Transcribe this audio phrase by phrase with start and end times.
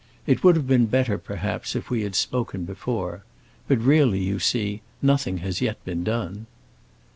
[0.25, 3.23] It would have been better, perhaps, if we had spoken before.
[3.67, 6.47] But really, you see, nothing has yet been done."